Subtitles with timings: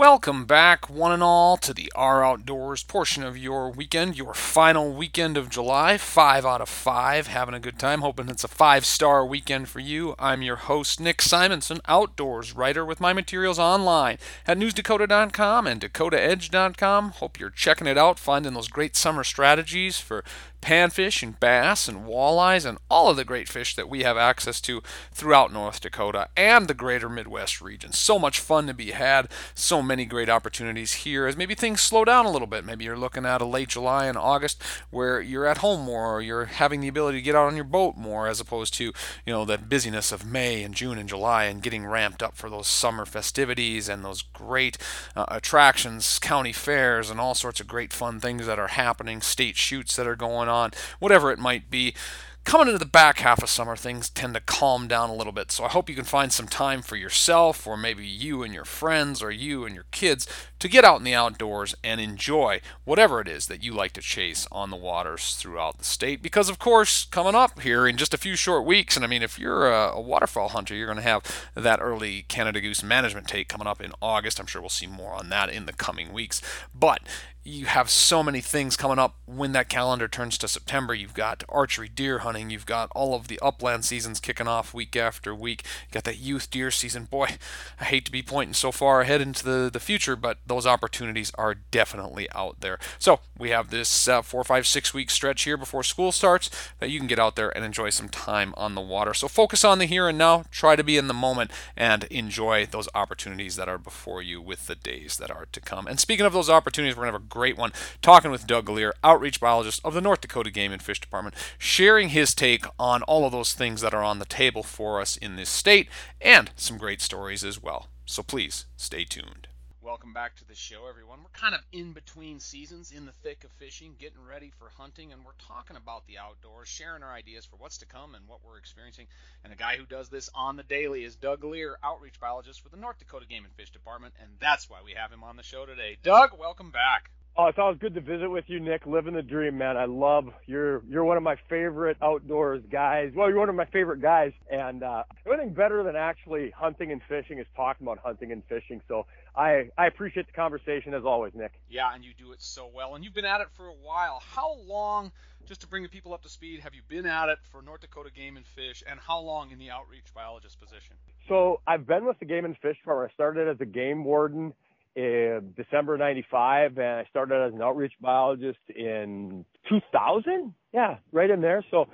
[0.00, 4.94] Welcome back, one and all, to the R Outdoors portion of your weekend, your final
[4.94, 5.98] weekend of July.
[5.98, 8.00] Five out of five, having a good time.
[8.00, 10.14] Hoping it's a five star weekend for you.
[10.18, 14.16] I'm your host, Nick Simonson, outdoors writer with my materials online
[14.46, 17.10] at newsdakota.com and dakotaedge.com.
[17.10, 20.24] Hope you're checking it out, finding those great summer strategies for
[20.60, 24.60] panfish and bass and walleyes and all of the great fish that we have access
[24.60, 24.82] to
[25.12, 27.92] throughout North Dakota and the greater Midwest region.
[27.92, 32.04] So much fun to be had, so many great opportunities here as maybe things slow
[32.04, 32.64] down a little bit.
[32.64, 36.22] Maybe you're looking at a late July and August where you're at home more or
[36.22, 38.92] you're having the ability to get out on your boat more as opposed to, you
[39.32, 42.68] know, that busyness of May and June and July and getting ramped up for those
[42.68, 44.78] summer festivities and those great
[45.16, 49.56] uh, attractions, county fairs and all sorts of great fun things that are happening, state
[49.56, 50.70] shoots that are going on,
[51.00, 51.96] whatever it might be
[52.44, 55.50] coming into the back half of summer, things tend to calm down a little bit.
[55.52, 58.64] So I hope you can find some time for yourself, or maybe you and your
[58.64, 60.26] friends, or you and your kids
[60.60, 64.00] to get out in the outdoors and enjoy whatever it is that you like to
[64.00, 66.22] chase on the waters throughout the state.
[66.22, 69.22] Because, of course, coming up here in just a few short weeks, and I mean,
[69.22, 73.26] if you're a, a waterfowl hunter, you're going to have that early Canada Goose management
[73.26, 74.38] take coming up in August.
[74.38, 76.42] I'm sure we'll see more on that in the coming weeks.
[76.74, 77.00] But
[77.42, 80.94] you have so many things coming up when that calendar turns to September.
[80.94, 84.94] You've got archery deer hunting, you've got all of the upland seasons kicking off week
[84.94, 85.64] after week.
[85.88, 87.04] You got that youth deer season.
[87.04, 87.38] Boy,
[87.80, 91.30] I hate to be pointing so far ahead into the, the future, but those opportunities
[91.36, 92.76] are definitely out there.
[92.98, 96.90] So we have this uh, four, five, six week stretch here before school starts that
[96.90, 99.14] you can get out there and enjoy some time on the water.
[99.14, 102.66] So focus on the here and now, try to be in the moment, and enjoy
[102.66, 105.86] those opportunities that are before you with the days that are to come.
[105.86, 108.66] And speaking of those opportunities, we're going to have a great one talking with Doug
[108.66, 113.04] Leier, outreach biologist of the North Dakota Game and Fish Department, sharing his take on
[113.04, 115.88] all of those things that are on the table for us in this state
[116.20, 117.86] and some great stories as well.
[118.04, 119.46] So please stay tuned.
[119.90, 121.18] Welcome back to the show, everyone.
[121.18, 125.12] We're kind of in between seasons, in the thick of fishing, getting ready for hunting,
[125.12, 128.38] and we're talking about the outdoors, sharing our ideas for what's to come and what
[128.46, 129.08] we're experiencing.
[129.42, 132.68] And a guy who does this on the daily is Doug Leier, outreach biologist for
[132.68, 135.42] the North Dakota Game and Fish Department, and that's why we have him on the
[135.42, 135.96] show today.
[136.04, 137.10] Doug, welcome back.
[137.36, 138.84] Oh, it's always good to visit with you, Nick.
[138.86, 139.76] Living the dream, man.
[139.76, 143.12] I love you're you're one of my favorite outdoors guys.
[143.14, 147.00] Well, you're one of my favorite guys, and uh, anything better than actually hunting and
[147.08, 148.82] fishing is talking about hunting and fishing.
[148.88, 151.52] So I I appreciate the conversation as always, Nick.
[151.70, 154.20] Yeah, and you do it so well, and you've been at it for a while.
[154.34, 155.12] How long?
[155.46, 157.80] Just to bring the people up to speed, have you been at it for North
[157.80, 160.94] Dakota Game and Fish, and how long in the outreach biologist position?
[161.26, 163.10] So I've been with the Game and Fish Department.
[163.10, 164.52] I started as a game warden
[164.96, 170.54] in December 95 and I started as an outreach biologist in 2000.
[170.72, 171.64] Yeah, right in there.
[171.70, 171.86] So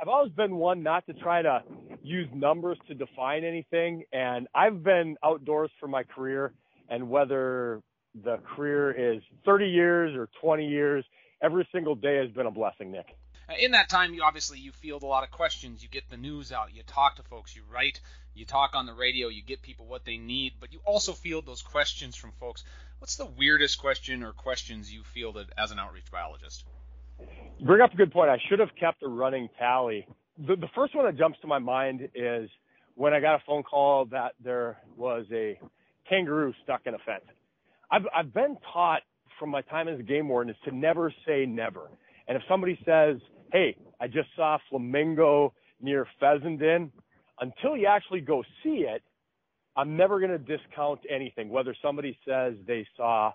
[0.00, 1.62] I've always been one not to try to
[2.02, 4.04] use numbers to define anything.
[4.12, 6.52] And I've been outdoors for my career
[6.88, 7.82] and whether
[8.24, 11.04] the career is 30 years or 20 years,
[11.42, 13.06] every single day has been a blessing, Nick.
[13.50, 15.82] Uh, in that time, you obviously you field a lot of questions.
[15.82, 16.72] You get the news out.
[16.72, 17.56] You talk to folks.
[17.56, 18.00] You write
[18.34, 21.46] you talk on the radio, you get people what they need, but you also field
[21.46, 22.64] those questions from folks.
[22.98, 26.64] What's the weirdest question or questions you fielded as an outreach biologist?
[27.60, 28.30] Bring up a good point.
[28.30, 30.06] I should have kept a running tally.
[30.38, 32.48] The, the first one that jumps to my mind is
[32.94, 35.58] when I got a phone call that there was a
[36.08, 37.24] kangaroo stuck in a fence.
[37.90, 39.02] I've, I've been taught
[39.38, 41.90] from my time as a game warden is to never say never.
[42.28, 43.18] And if somebody says,
[43.52, 46.92] hey, I just saw flamingo near Fessenden,
[47.40, 49.02] until you actually go see it,
[49.76, 53.32] I'm never going to discount anything, whether somebody says they saw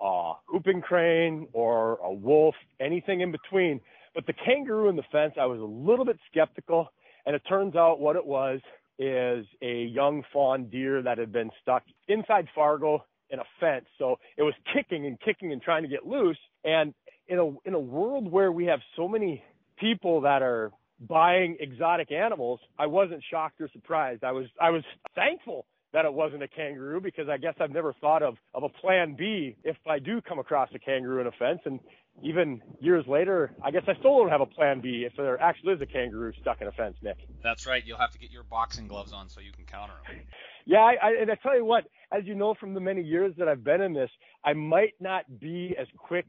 [0.00, 3.80] a whooping crane or a wolf, anything in between.
[4.14, 6.88] But the kangaroo in the fence, I was a little bit skeptical.
[7.26, 8.60] And it turns out what it was
[8.98, 13.86] is a young fawn deer that had been stuck inside Fargo in a fence.
[13.98, 16.38] So it was kicking and kicking and trying to get loose.
[16.64, 16.92] And
[17.28, 19.42] in a, in a world where we have so many
[19.78, 20.70] people that are
[21.00, 24.24] buying exotic animals, I wasn't shocked or surprised.
[24.24, 24.82] I was I was
[25.14, 28.68] thankful that it wasn't a kangaroo because I guess I've never thought of of a
[28.68, 31.80] plan B if I do come across a kangaroo in a fence and
[32.22, 35.74] even years later, I guess I still don't have a plan B if there actually
[35.74, 37.16] is a kangaroo stuck in a fence, Nick.
[37.42, 37.84] That's right.
[37.84, 40.20] You'll have to get your boxing gloves on so you can counter them.
[40.64, 43.34] yeah, I, I, and I tell you what, as you know from the many years
[43.38, 44.10] that I've been in this,
[44.44, 46.26] I might not be as quick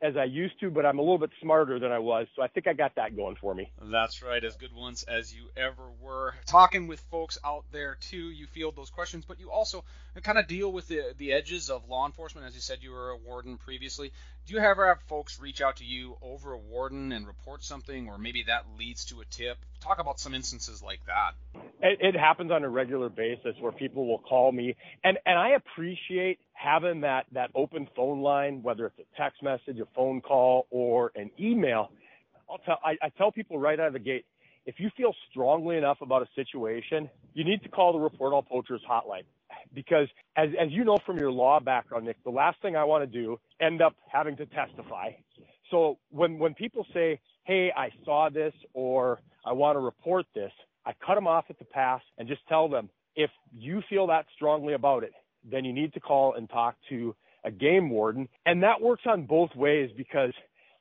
[0.00, 2.26] as I used to, but I'm a little bit smarter than I was.
[2.36, 3.70] So I think I got that going for me.
[3.82, 6.34] That's right, as good ones as you ever were.
[6.46, 9.84] Talking with folks out there too, you field those questions, but you also
[10.22, 12.46] kind of deal with the the edges of law enforcement.
[12.46, 14.12] As you said, you were a warden previously.
[14.48, 18.08] Do you ever have folks reach out to you over a warden and report something,
[18.08, 19.58] or maybe that leads to a tip?
[19.82, 21.32] Talk about some instances like that.
[21.82, 24.74] It, it happens on a regular basis where people will call me,
[25.04, 29.80] and and I appreciate having that, that open phone line, whether it's a text message,
[29.80, 31.90] a phone call, or an email,
[32.50, 34.24] I'll tell, I, I tell people right out of the gate,
[34.64, 38.42] if you feel strongly enough about a situation, you need to call the Report All
[38.42, 39.24] Poachers hotline.
[39.74, 43.10] Because as, as you know from your law background, Nick, the last thing I want
[43.10, 45.10] to do end up having to testify.
[45.70, 50.52] So when, when people say, Hey, I saw this or I want to report this,
[50.84, 54.26] I cut them off at the pass and just tell them, if you feel that
[54.34, 55.12] strongly about it,
[55.50, 57.14] then you need to call and talk to
[57.44, 58.28] a game warden.
[58.46, 60.32] And that works on both ways because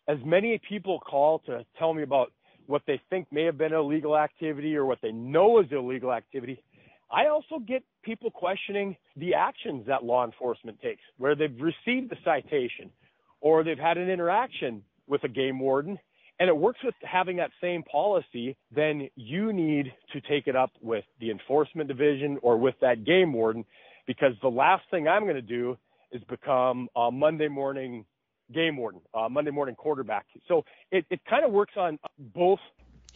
[0.07, 2.31] as many people call to tell me about
[2.65, 6.61] what they think may have been illegal activity or what they know is illegal activity,
[7.09, 12.17] I also get people questioning the actions that law enforcement takes, where they've received the
[12.23, 12.91] citation
[13.39, 15.97] or they've had an interaction with a game warden
[16.39, 20.71] and it works with having that same policy, then you need to take it up
[20.81, 23.65] with the enforcement division or with that game warden
[24.05, 25.77] because the last thing I'm going to do
[26.11, 28.05] is become a Monday morning
[28.53, 30.25] game warden, a Monday morning quarterback.
[30.47, 32.59] So it, it kind of works on both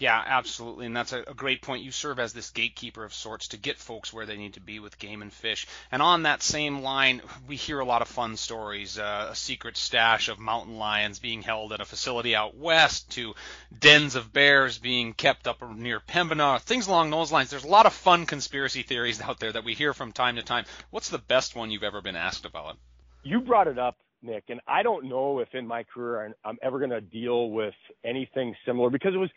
[0.01, 0.88] yeah, absolutely.
[0.88, 1.83] And that's a, a, great point.
[1.83, 4.80] You serve as this gatekeeper of sorts to get folks where they need to be
[4.80, 5.68] with game and fish.
[5.92, 9.77] And on that same line, we hear a lot of fun stories uh, a secret
[9.77, 13.36] stash of mountain lions being held at a facility out west, to
[13.80, 17.51] dens of bears being kept up near Pembina, things along those lines.
[17.51, 20.42] There's a lot of fun conspiracy theories out there that we hear from time to
[20.42, 20.65] time.
[20.89, 22.75] What's the best one you've ever been asked about?
[23.21, 26.80] You brought it up Nick, and I don't know if in my career I'm ever
[26.80, 29.30] going to deal with anything similar because it was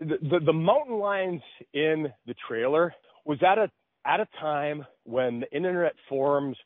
[0.00, 1.42] the, the, mountain lions
[1.72, 2.94] in the trailer
[3.24, 3.70] was at a
[4.06, 6.56] at a time when the internet forums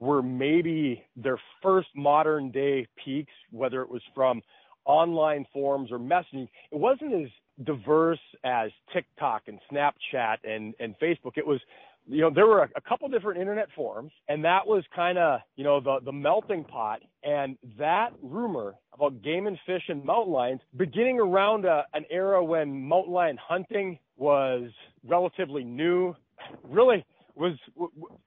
[0.00, 4.42] were maybe their first modern day peaks, whether it was from
[4.84, 6.48] online forums or messaging.
[6.70, 7.30] It wasn't as
[7.64, 11.36] diverse as TikTok and Snapchat and, and Facebook.
[11.36, 11.60] It was
[12.06, 15.40] you know, there were a, a couple different internet forums, and that was kind of,
[15.56, 17.00] you know, the, the melting pot.
[17.22, 22.44] And that rumor about game and fish and mountain lions beginning around a, an era
[22.44, 24.70] when mountain lion hunting was
[25.06, 26.14] relatively new,
[26.62, 27.04] really
[27.34, 27.54] was,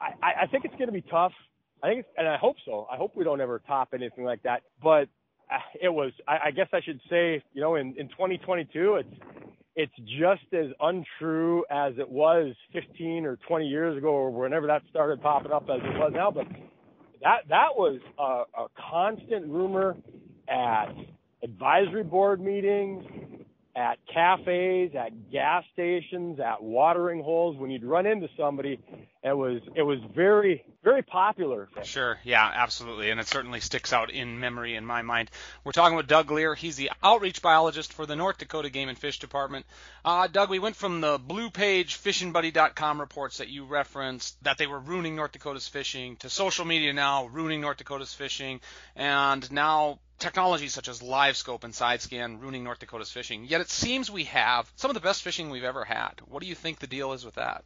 [0.01, 1.31] I, I think it's going to be tough.
[1.83, 2.87] I think, and I hope so.
[2.91, 4.63] I hope we don't ever top anything like that.
[4.81, 5.07] But
[5.51, 9.09] uh, it was, I, I guess I should say, you know, in, in 2022, it's,
[9.77, 14.81] it's just as untrue as it was 15 or 20 years ago or whenever that
[14.89, 16.31] started popping up as it was now.
[16.31, 16.47] But
[17.21, 19.95] that that was a, a constant rumor
[20.49, 20.87] at
[21.43, 23.03] advisory board meetings,
[23.75, 27.55] at cafes, at gas stations, at watering holes.
[27.57, 28.79] When you'd run into somebody,
[29.23, 31.67] it was it was very very popular.
[31.83, 35.29] Sure, yeah, absolutely, and it certainly sticks out in memory in my mind.
[35.65, 36.55] We're talking with Doug Leier.
[36.55, 39.65] He's the outreach biologist for the North Dakota Game and Fish Department.
[40.05, 44.65] Uh, Doug, we went from the blue page fishingbuddy.com reports that you referenced that they
[44.65, 48.61] were ruining North Dakota's fishing to social media now ruining North Dakota's fishing,
[48.95, 53.43] and now technologies such as LiveScope and SideScan ruining North Dakota's fishing.
[53.43, 56.21] Yet it seems we have some of the best fishing we've ever had.
[56.27, 57.65] What do you think the deal is with that?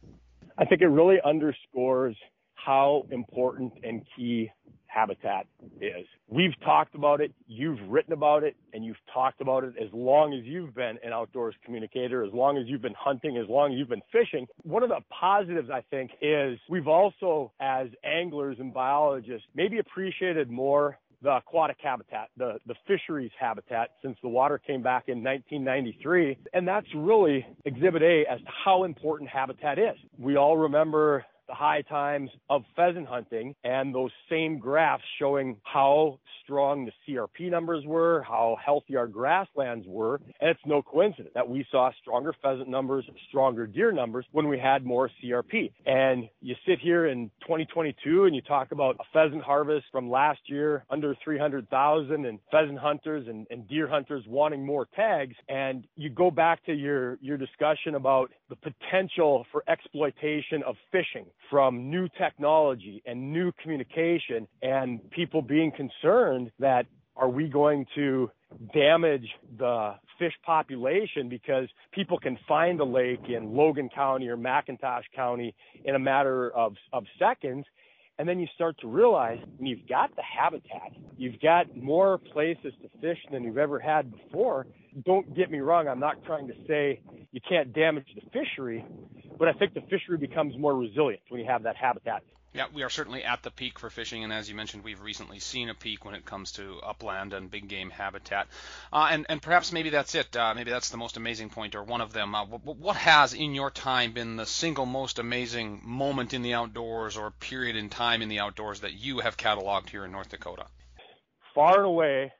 [0.58, 2.16] I think it really underscores
[2.64, 4.50] how important and key
[4.92, 5.46] habitat
[5.80, 6.06] is.
[6.28, 10.34] We've talked about it, you've written about it, and you've talked about it as long
[10.34, 13.78] as you've been an outdoors communicator, as long as you've been hunting, as long as
[13.78, 14.46] you've been fishing.
[14.62, 20.50] One of the positives, I think, is we've also, as anglers and biologists, maybe appreciated
[20.50, 26.36] more the aquatic habitat, the, the fisheries habitat since the water came back in 1993.
[26.52, 29.96] And that's really exhibit A as to how important habitat is.
[30.18, 36.18] We all remember the high times of pheasant hunting and those same graphs showing how
[36.42, 40.14] strong the CRP numbers were, how healthy our grasslands were.
[40.40, 44.58] And it's no coincidence that we saw stronger pheasant numbers, stronger deer numbers when we
[44.58, 45.72] had more CRP.
[45.84, 50.40] And you sit here in 2022 and you talk about a pheasant harvest from last
[50.46, 55.34] year under 300,000 and pheasant hunters and, and deer hunters wanting more tags.
[55.50, 61.26] And you go back to your, your discussion about the potential for exploitation of fishing
[61.50, 68.30] from new technology and new communication and people being concerned that are we going to
[68.74, 69.26] damage
[69.58, 75.54] the fish population because people can find a lake in Logan County or McIntosh County
[75.84, 77.66] in a matter of, of seconds.
[78.18, 82.72] And then you start to realize when you've got the habitat, you've got more places
[82.82, 84.66] to fish than you've ever had before.
[85.04, 87.00] Don't get me wrong, I'm not trying to say
[87.32, 88.84] you can't damage the fishery,
[89.38, 92.22] but I think the fishery becomes more resilient when you have that habitat.
[92.54, 95.38] Yeah, we are certainly at the peak for fishing, and as you mentioned, we've recently
[95.38, 98.46] seen a peak when it comes to upland and big game habitat.
[98.92, 100.36] Uh, and, and perhaps maybe that's it.
[100.36, 102.34] Uh, maybe that's the most amazing point, or one of them.
[102.34, 106.52] Uh, what, what has, in your time, been the single most amazing moment in the
[106.52, 110.28] outdoors or period in time in the outdoors that you have cataloged here in North
[110.28, 110.66] Dakota?
[111.54, 112.32] Far and away,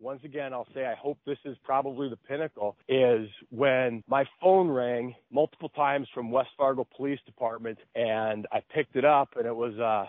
[0.00, 4.68] once again, I'll say I hope this is probably the pinnacle, is when my phone
[4.68, 9.54] rang multiple times from West Fargo Police Department and I picked it up and it
[9.54, 10.06] was uh,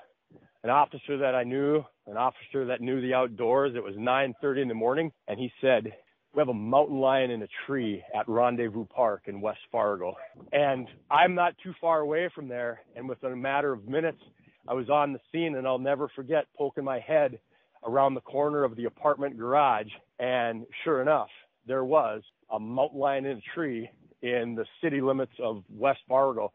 [0.63, 3.73] an officer that I knew, an officer that knew the outdoors.
[3.75, 5.91] It was 9:30 in the morning and he said,
[6.33, 10.15] we have a mountain lion in a tree at Rendezvous Park in West Fargo.
[10.51, 12.81] And I'm not too far away from there.
[12.95, 14.21] And within a matter of minutes,
[14.67, 17.39] I was on the scene and I'll never forget poking my head
[17.85, 19.89] around the corner of the apartment garage.
[20.19, 21.29] And sure enough,
[21.65, 22.21] there was
[22.51, 23.89] a mountain lion in a tree
[24.21, 26.51] in the city limits of West Fargo.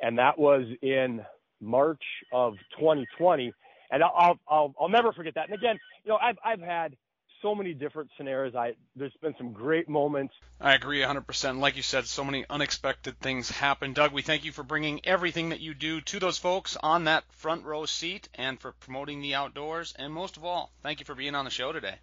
[0.00, 1.24] And that was in
[1.60, 2.02] March
[2.32, 3.52] of 2020.
[3.90, 5.48] And I'll, I'll, I'll never forget that.
[5.48, 6.96] And again, you know, I've, I've had
[7.42, 8.54] so many different scenarios.
[8.54, 10.34] I there's been some great moments.
[10.60, 11.58] I agree 100%.
[11.58, 13.92] Like you said, so many unexpected things happen.
[13.92, 17.24] Doug, we thank you for bringing everything that you do to those folks on that
[17.32, 19.94] front row seat and for promoting the outdoors.
[19.98, 21.96] And most of all, thank you for being on the show today.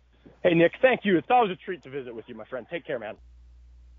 [0.43, 1.17] Hey Nick, thank you.
[1.17, 2.65] It's always a treat to visit with you, my friend.
[2.69, 3.15] Take care, man.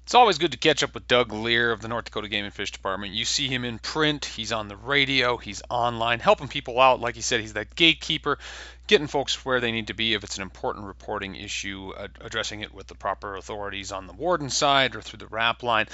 [0.05, 2.53] It's always good to catch up with Doug Leier of the North Dakota Game and
[2.53, 3.14] Fish Department.
[3.14, 7.00] You see him in print, he's on the radio, he's online, helping people out.
[7.00, 8.38] Like he said, he's that gatekeeper,
[8.87, 12.75] getting folks where they need to be if it's an important reporting issue, addressing it
[12.75, 15.87] with the proper authorities on the warden side or through the RAP line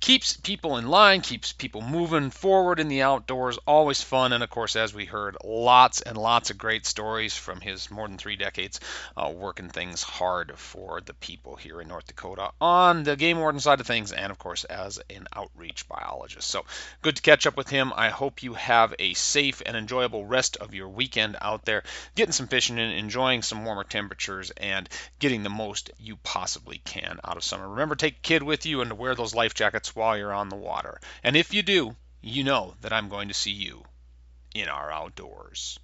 [0.00, 3.58] keeps people in line, keeps people moving forward in the outdoors.
[3.66, 7.60] Always fun, and of course, as we heard, lots and lots of great stories from
[7.60, 8.80] his more than three decades
[9.16, 13.60] uh, working things hard for the people here in North Dakota on the game warden
[13.60, 16.48] side of things, and of course, as an outreach biologist.
[16.48, 16.64] So
[17.02, 17.92] good to catch up with him.
[17.94, 21.82] I hope you have a safe and enjoyable rest of your weekend out there,
[22.14, 24.88] getting some fishing in, enjoying some warmer temperatures, and
[25.18, 27.68] getting the most you possibly can out of summer.
[27.68, 30.48] Remember, take a kid with you and to wear those life jackets while you're on
[30.48, 31.00] the water.
[31.22, 33.84] And if you do, you know that I'm going to see you
[34.54, 35.78] in our outdoors.